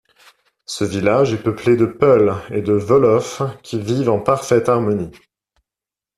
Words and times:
Ce 0.65 0.83
village 0.83 1.31
est 1.31 1.43
peuplé 1.43 1.75
de 1.75 1.85
peuls 1.85 2.33
et 2.49 2.63
de 2.63 2.73
wolofs 2.73 3.43
qui 3.61 3.79
vivent 3.79 4.09
en 4.09 4.19
parfaite 4.19 4.67
harmonie. 4.67 5.11